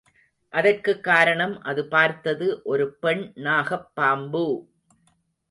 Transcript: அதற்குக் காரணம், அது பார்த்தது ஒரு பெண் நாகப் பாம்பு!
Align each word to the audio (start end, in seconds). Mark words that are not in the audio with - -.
அதற்குக் 0.53 1.03
காரணம், 1.03 1.61
அது 1.61 1.87
பார்த்தது 1.87 2.61
ஒரு 2.63 2.93
பெண் 2.99 3.23
நாகப் 3.39 3.87
பாம்பு! 3.93 4.45